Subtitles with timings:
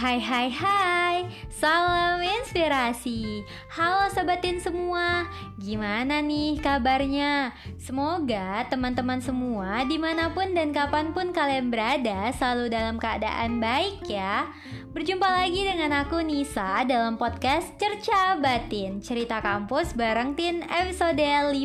[0.00, 3.44] Hai hai hai, salam inspirasi.
[3.68, 5.28] Halo sobatin semua,
[5.60, 7.52] gimana nih kabarnya?
[7.76, 14.00] Semoga teman-teman semua di mana pun dan kapan pun kalian berada selalu dalam keadaan baik
[14.08, 14.48] ya.
[14.96, 21.60] Berjumpa lagi dengan aku Nisa dalam podcast Cerca Batin Cerita kampus bareng Tin episode 15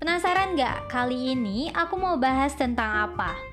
[0.00, 3.49] Penasaran gak kali ini aku mau bahas tentang apa?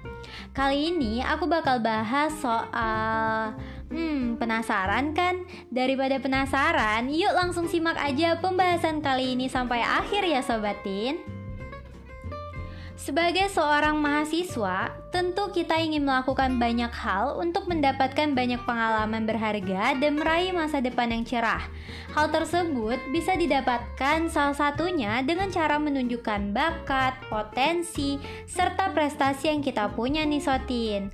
[0.57, 3.53] Kali ini aku bakal bahas soal
[3.93, 5.47] Hmm, penasaran kan?
[5.71, 11.36] Daripada penasaran, yuk langsung simak aja pembahasan kali ini sampai akhir ya sobatin.
[12.97, 20.17] Sebagai seorang mahasiswa, tentu kita ingin melakukan banyak hal untuk mendapatkan banyak pengalaman berharga dan
[20.17, 21.61] meraih masa depan yang cerah.
[22.17, 28.17] Hal tersebut bisa didapatkan salah satunya dengan cara menunjukkan bakat, potensi,
[28.49, 31.13] serta prestasi yang kita punya nih Sotin.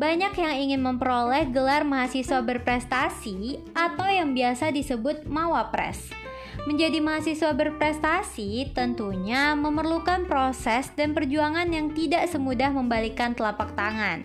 [0.00, 6.27] Banyak yang ingin memperoleh gelar mahasiswa berprestasi atau yang biasa disebut Mawapres.
[6.68, 14.20] Menjadi mahasiswa berprestasi tentunya memerlukan proses dan perjuangan yang tidak semudah membalikkan telapak tangan.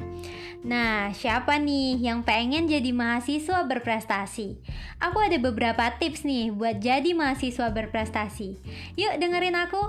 [0.67, 4.59] Nah, siapa nih yang pengen jadi mahasiswa berprestasi?
[4.99, 8.59] Aku ada beberapa tips nih buat jadi mahasiswa berprestasi.
[8.99, 9.83] Yuk dengerin aku.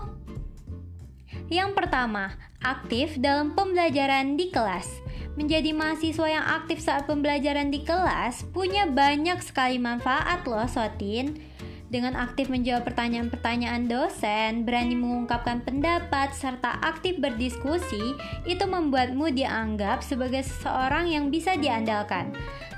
[1.50, 4.86] Yang pertama, aktif dalam pembelajaran di kelas.
[5.34, 11.53] Menjadi mahasiswa yang aktif saat pembelajaran di kelas punya banyak sekali manfaat loh, Sotin.
[11.92, 18.16] Dengan aktif menjawab pertanyaan-pertanyaan dosen, berani mengungkapkan pendapat, serta aktif berdiskusi,
[18.48, 22.32] itu membuatmu dianggap sebagai seseorang yang bisa diandalkan.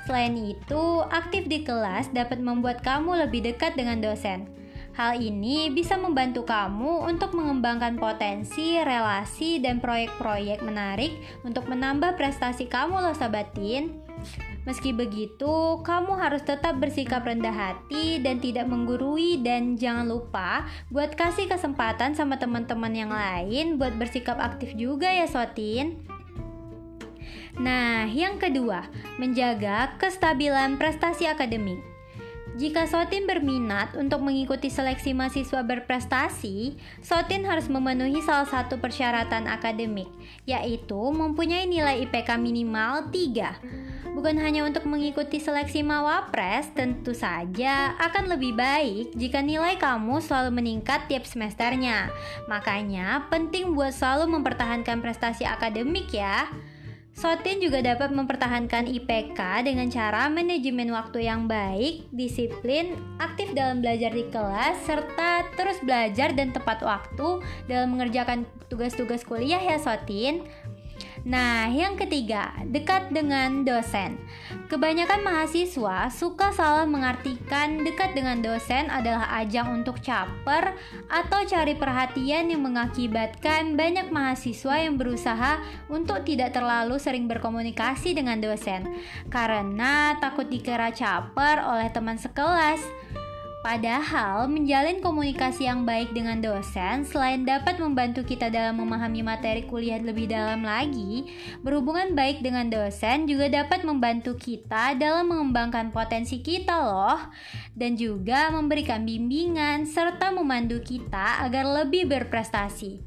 [0.05, 4.47] Selain itu, aktif di kelas dapat membuat kamu lebih dekat dengan dosen.
[4.97, 11.13] Hal ini bisa membantu kamu untuk mengembangkan potensi, relasi, dan proyek-proyek menarik
[11.45, 14.06] untuk menambah prestasi kamu loh sahabatin.
[14.67, 21.15] Meski begitu, kamu harus tetap bersikap rendah hati dan tidak menggurui dan jangan lupa buat
[21.15, 26.03] kasih kesempatan sama teman-teman yang lain buat bersikap aktif juga ya Sotin.
[27.55, 31.96] Nah, yang kedua, menjaga kestabilan prestasi akademik.
[32.57, 36.73] Jika Sotin berminat untuk mengikuti seleksi mahasiswa berprestasi,
[37.05, 40.09] Sotin harus memenuhi salah satu persyaratan akademik,
[40.49, 44.09] yaitu mempunyai nilai IPK minimal 3.
[44.17, 50.57] Bukan hanya untuk mengikuti seleksi Mawapres, tentu saja akan lebih baik jika nilai kamu selalu
[50.57, 52.09] meningkat tiap semesternya.
[52.49, 56.49] Makanya, penting buat selalu mempertahankan prestasi akademik ya.
[57.17, 64.13] Sotin juga dapat mempertahankan IPK dengan cara manajemen waktu yang baik, disiplin, aktif dalam belajar
[64.13, 70.45] di kelas, serta terus belajar dan tepat waktu dalam mengerjakan tugas-tugas kuliah ya Sotin.
[71.27, 74.15] Nah, yang ketiga, dekat dengan dosen.
[74.71, 80.71] Kebanyakan mahasiswa suka salah mengartikan dekat dengan dosen adalah ajang untuk caper
[81.11, 85.59] atau cari perhatian yang mengakibatkan banyak mahasiswa yang berusaha
[85.91, 88.87] untuk tidak terlalu sering berkomunikasi dengan dosen
[89.27, 92.79] karena takut dikira caper oleh teman sekelas.
[93.67, 99.99] Padahal, menjalin komunikasi yang baik dengan dosen selain dapat membantu kita dalam memahami materi kuliah
[99.99, 101.27] lebih dalam lagi,
[101.67, 107.19] berhubungan baik dengan dosen juga dapat membantu kita dalam mengembangkan potensi kita loh,
[107.75, 113.03] dan juga memberikan bimbingan serta memandu kita agar lebih berprestasi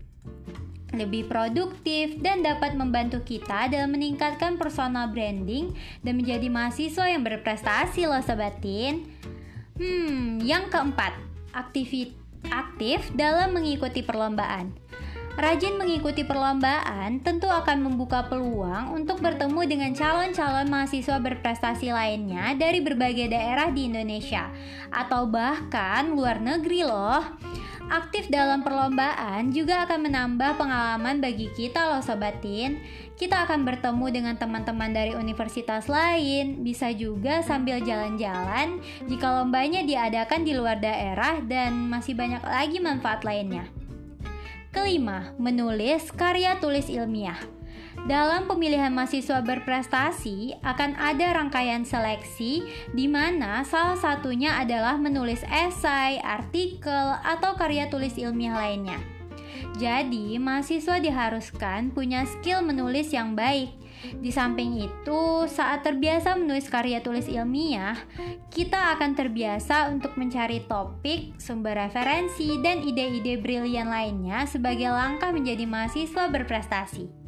[0.90, 5.70] lebih produktif dan dapat membantu kita dalam meningkatkan personal branding
[6.02, 9.06] dan menjadi mahasiswa yang berprestasi loh sobatin.
[9.80, 11.16] Hmm, yang keempat,
[11.56, 11.88] aktif
[12.52, 14.76] aktif dalam mengikuti perlombaan.
[15.38, 22.82] Rajin mengikuti perlombaan tentu akan membuka peluang untuk bertemu dengan calon-calon mahasiswa berprestasi lainnya dari
[22.82, 24.50] berbagai daerah di Indonesia
[24.90, 27.22] atau bahkan luar negeri loh.
[27.90, 32.78] Aktif dalam perlombaan juga akan menambah pengalaman bagi kita loh sobatin.
[33.18, 38.78] Kita akan bertemu dengan teman-teman dari universitas lain, bisa juga sambil jalan-jalan
[39.10, 43.79] jika lombanya diadakan di luar daerah dan masih banyak lagi manfaat lainnya.
[44.70, 47.34] Kelima, menulis karya tulis ilmiah.
[48.06, 52.62] Dalam pemilihan mahasiswa berprestasi akan ada rangkaian seleksi
[52.94, 59.19] di mana salah satunya adalah menulis esai, artikel, atau karya tulis ilmiah lainnya.
[59.78, 63.76] Jadi, mahasiswa diharuskan punya skill menulis yang baik.
[64.00, 68.00] Di samping itu, saat terbiasa menulis karya tulis ilmiah,
[68.48, 75.68] kita akan terbiasa untuk mencari topik, sumber referensi, dan ide-ide brilian lainnya sebagai langkah menjadi
[75.68, 77.20] mahasiswa berprestasi.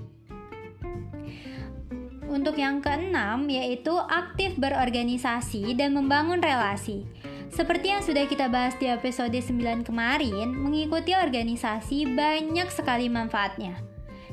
[2.33, 7.05] untuk yang keenam yaitu aktif berorganisasi dan membangun relasi.
[7.53, 13.77] Seperti yang sudah kita bahas di episode 9 kemarin, mengikuti organisasi banyak sekali manfaatnya.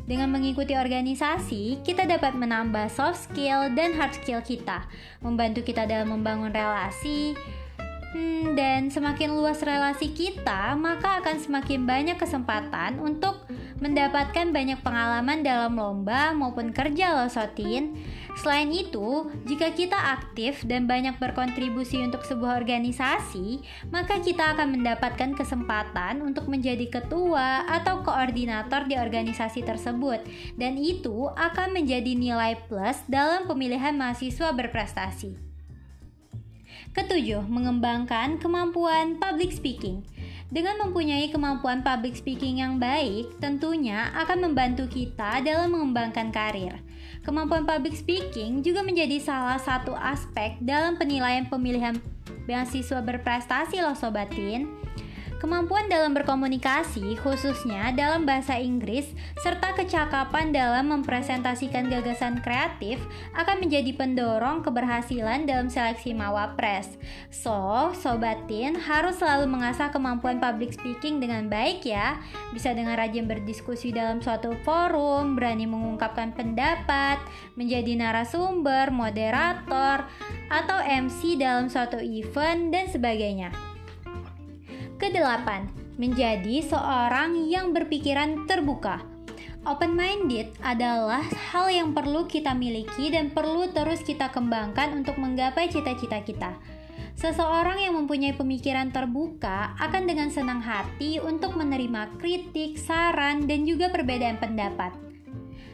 [0.08, 4.88] Dengan mengikuti organisasi, kita dapat menambah soft skill dan hard skill kita,
[5.20, 7.36] membantu kita dalam membangun relasi,
[8.10, 13.46] Hmm, dan semakin luas relasi kita, maka akan semakin banyak kesempatan untuk
[13.80, 17.96] mendapatkan banyak pengalaman dalam lomba maupun kerja loh Sotin.
[18.40, 23.60] Selain itu, jika kita aktif dan banyak berkontribusi untuk sebuah organisasi,
[23.92, 30.24] maka kita akan mendapatkan kesempatan untuk menjadi ketua atau koordinator di organisasi tersebut.
[30.56, 35.36] Dan itu akan menjadi nilai plus dalam pemilihan mahasiswa berprestasi.
[36.90, 40.02] Ketujuh, mengembangkan kemampuan public speaking.
[40.50, 46.82] Dengan mempunyai kemampuan public speaking yang baik, tentunya akan membantu kita dalam mengembangkan karir.
[47.22, 52.02] Kemampuan public speaking juga menjadi salah satu aspek dalam penilaian pemilihan
[52.50, 54.79] beasiswa berprestasi loh sobatin.
[55.40, 59.08] Kemampuan dalam berkomunikasi, khususnya dalam bahasa Inggris,
[59.40, 63.00] serta kecakapan dalam mempresentasikan gagasan kreatif
[63.40, 67.00] akan menjadi pendorong keberhasilan dalam seleksi Mawapres.
[67.32, 72.20] So, sobatin harus selalu mengasah kemampuan public speaking dengan baik ya.
[72.52, 77.24] Bisa dengan rajin berdiskusi dalam suatu forum, berani mengungkapkan pendapat,
[77.56, 80.04] menjadi narasumber, moderator,
[80.52, 83.69] atau MC dalam suatu event, dan sebagainya.
[85.10, 85.66] Kedelapan,
[85.98, 89.02] menjadi seorang yang berpikiran terbuka.
[89.66, 96.22] Open-minded adalah hal yang perlu kita miliki dan perlu terus kita kembangkan untuk menggapai cita-cita
[96.22, 96.54] kita.
[97.18, 103.90] Seseorang yang mempunyai pemikiran terbuka akan dengan senang hati untuk menerima kritik, saran, dan juga
[103.90, 105.09] perbedaan pendapat.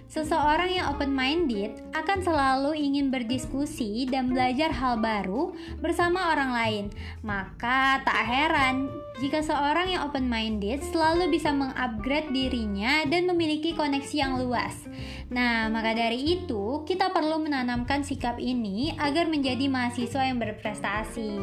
[0.05, 6.85] Seseorang yang open-minded akan selalu ingin berdiskusi dan belajar hal baru bersama orang lain.
[7.25, 8.87] Maka tak heran
[9.17, 14.85] jika seorang yang open-minded selalu bisa mengupgrade dirinya dan memiliki koneksi yang luas.
[15.33, 21.33] Nah, maka dari itu kita perlu menanamkan sikap ini agar menjadi mahasiswa yang berprestasi.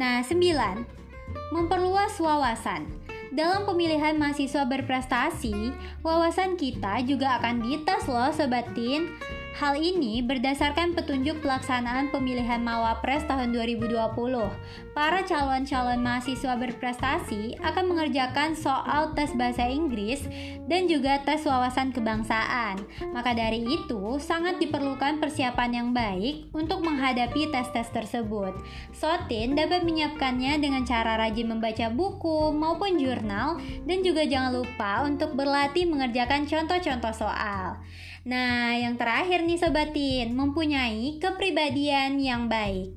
[0.00, 0.82] Nah, sembilan,
[1.52, 2.88] memperluas wawasan.
[3.28, 9.12] Dalam pemilihan mahasiswa berprestasi, wawasan kita juga akan dites loh sobatin.
[9.58, 13.90] Hal ini berdasarkan petunjuk pelaksanaan pemilihan Mawapres tahun 2020.
[14.94, 20.22] Para calon-calon mahasiswa berprestasi akan mengerjakan soal tes bahasa Inggris
[20.70, 22.78] dan juga tes wawasan kebangsaan.
[23.10, 28.54] Maka dari itu, sangat diperlukan persiapan yang baik untuk menghadapi tes-tes tersebut.
[28.94, 33.58] Sotin dapat menyiapkannya dengan cara rajin membaca buku maupun jurnal
[33.90, 37.82] dan juga jangan lupa untuk berlatih mengerjakan contoh-contoh soal.
[38.28, 42.92] Nah, yang terakhir nih sobatin, mempunyai kepribadian yang baik.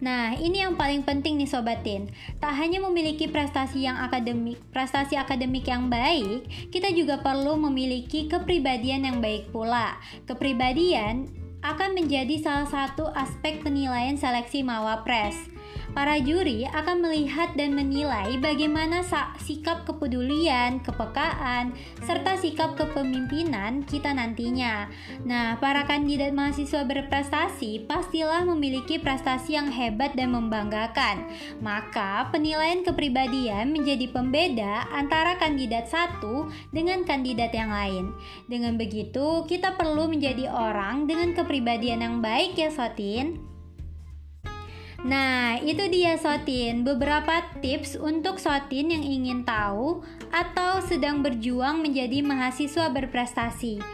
[0.00, 2.08] Nah, ini yang paling penting nih sobatin.
[2.40, 9.04] Tak hanya memiliki prestasi yang akademik, prestasi akademik yang baik, kita juga perlu memiliki kepribadian
[9.04, 10.00] yang baik pula.
[10.24, 11.28] Kepribadian
[11.60, 15.53] akan menjadi salah satu aspek penilaian seleksi Mawapres.
[15.94, 19.06] Para juri akan melihat dan menilai bagaimana
[19.38, 21.70] sikap kepedulian, kepekaan,
[22.02, 24.90] serta sikap kepemimpinan kita nantinya.
[25.22, 31.30] Nah, para kandidat mahasiswa berprestasi pastilah memiliki prestasi yang hebat dan membanggakan.
[31.62, 38.10] Maka, penilaian kepribadian menjadi pembeda antara kandidat satu dengan kandidat yang lain.
[38.50, 43.53] Dengan begitu, kita perlu menjadi orang dengan kepribadian yang baik ya, Sotin.
[45.04, 50.00] Nah, itu dia Sotin, beberapa tips untuk Sotin yang ingin tahu
[50.32, 53.84] atau sedang berjuang menjadi mahasiswa berprestasi.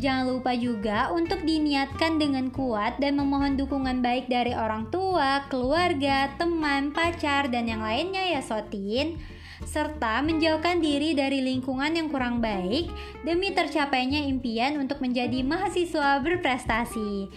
[0.00, 6.32] Jangan lupa juga untuk diniatkan dengan kuat dan memohon dukungan baik dari orang tua, keluarga,
[6.40, 9.20] teman, pacar, dan yang lainnya ya Sotin
[9.62, 12.90] serta menjauhkan diri dari lingkungan yang kurang baik
[13.22, 17.30] demi tercapainya impian untuk menjadi mahasiswa berprestasi.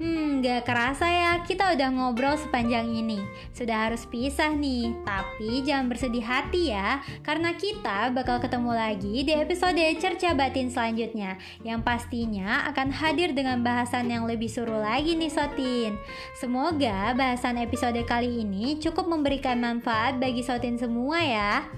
[0.00, 3.20] Hmm, gak kerasa ya, kita udah ngobrol sepanjang ini.
[3.52, 9.36] Sudah harus pisah nih, tapi jangan bersedih hati ya, karena kita bakal ketemu lagi di
[9.36, 11.36] episode Cerca Batin selanjutnya,
[11.68, 16.00] yang pastinya akan hadir dengan bahasan yang lebih seru lagi nih Sotin.
[16.32, 21.68] Semoga bahasan episode kali ini cukup memberikan manfaat bagi Sotin semua ya.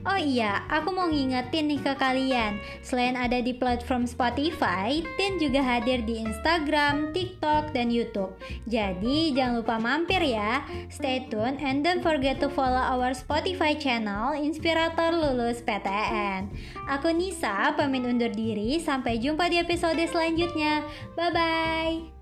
[0.00, 2.56] Oh iya, aku mau ngingetin nih ke kalian.
[2.80, 8.32] Selain ada di platform Spotify, Tin juga hadir di Instagram, TikTok, dan YouTube.
[8.64, 10.64] Jadi jangan lupa mampir ya.
[10.88, 16.48] Stay tune and don't forget to follow our Spotify channel Inspirator Lulus PTN.
[16.88, 18.80] Aku Nisa, pamit undur diri.
[18.80, 20.80] Sampai jumpa di episode selanjutnya.
[21.12, 22.19] Bye bye.